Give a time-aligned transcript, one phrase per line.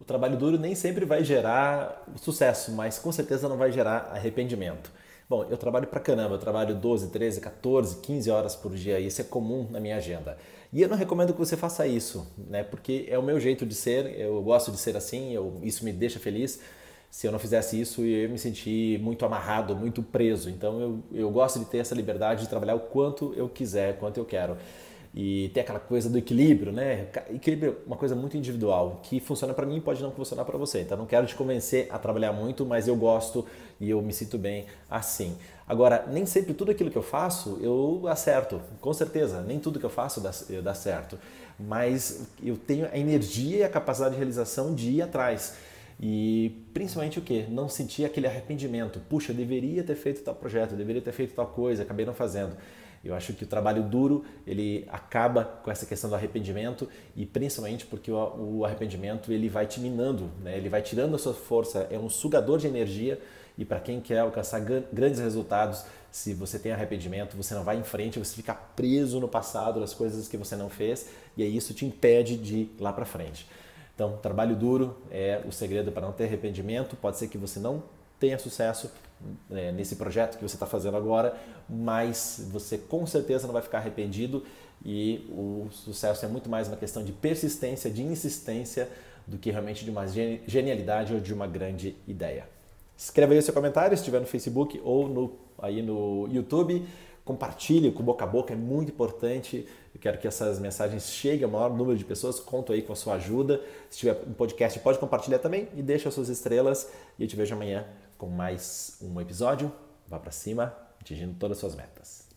[0.00, 4.90] O trabalho duro nem sempre vai gerar sucesso, mas com certeza não vai gerar arrependimento.
[5.28, 9.20] Bom, eu trabalho pra caramba, eu trabalho 12, 13, 14, 15 horas por dia, isso
[9.20, 10.38] é comum na minha agenda.
[10.72, 12.64] E eu não recomendo que você faça isso, né?
[12.64, 15.92] Porque é o meu jeito de ser, eu gosto de ser assim, eu, isso me
[15.92, 16.60] deixa feliz.
[17.10, 20.48] Se eu não fizesse isso, eu ia me sentir muito amarrado, muito preso.
[20.48, 24.18] Então eu, eu gosto de ter essa liberdade de trabalhar o quanto eu quiser, quanto
[24.18, 24.56] eu quero
[25.12, 27.08] e tem aquela coisa do equilíbrio, né?
[27.30, 30.82] Equilíbrio é uma coisa muito individual, que funciona para mim pode não funcionar para você.
[30.82, 33.44] Então não quero te convencer a trabalhar muito, mas eu gosto
[33.80, 35.36] e eu me sinto bem assim.
[35.66, 39.86] Agora, nem sempre tudo aquilo que eu faço eu acerto, com certeza, nem tudo que
[39.86, 40.30] eu faço dá,
[40.62, 41.18] dá certo,
[41.58, 45.54] mas eu tenho a energia e a capacidade de realização de ir atrás.
[46.02, 47.42] E principalmente o que?
[47.42, 48.98] Não sentir aquele arrependimento.
[49.00, 52.56] Puxa, eu deveria ter feito tal projeto, deveria ter feito tal coisa, acabei não fazendo.
[53.04, 57.86] Eu acho que o trabalho duro ele acaba com essa questão do arrependimento e principalmente
[57.86, 60.56] porque o arrependimento ele vai te minando, né?
[60.56, 63.20] ele vai tirando a sua força, é um sugador de energia
[63.56, 67.84] e para quem quer alcançar grandes resultados, se você tem arrependimento, você não vai em
[67.84, 71.72] frente, você fica preso no passado, nas coisas que você não fez e aí isso
[71.72, 73.46] te impede de ir lá para frente.
[74.00, 76.96] Então, trabalho duro é o segredo para não ter arrependimento.
[76.96, 77.82] Pode ser que você não
[78.18, 78.90] tenha sucesso,
[79.50, 81.36] é, nesse projeto que você está fazendo agora,
[81.68, 84.42] mas você com certeza não vai ficar arrependido
[84.82, 88.88] e o sucesso é muito mais uma questão de persistência, de insistência,
[89.26, 92.48] do que realmente de uma genialidade ou de uma grande ideia.
[92.96, 96.86] Escreva aí o seu comentário, se estiver no Facebook ou no, aí no YouTube.
[97.22, 99.68] Compartilhe com boca a boca, é muito importante.
[100.00, 102.40] Eu quero que essas mensagens cheguem ao maior número de pessoas.
[102.40, 103.60] Conto aí com a sua ajuda.
[103.90, 106.90] Se tiver um podcast, pode compartilhar também e deixa as suas estrelas.
[107.18, 109.70] E eu te vejo amanhã com mais um episódio.
[110.08, 112.29] Vá para cima, atingindo todas as suas metas.